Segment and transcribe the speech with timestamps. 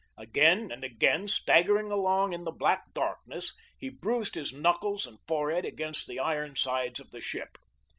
[0.17, 5.63] Again and again, staggering along in the black darkness, he bruised his knuckles and forehead
[5.63, 7.55] against the iron sides of the ship.